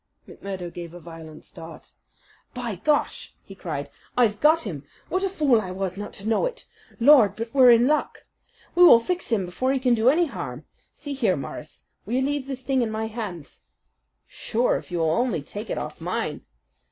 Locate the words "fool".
5.29-5.61